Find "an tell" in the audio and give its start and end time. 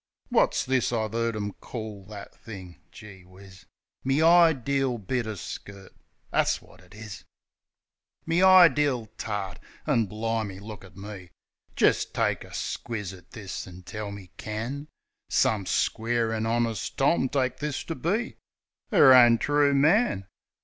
13.67-14.09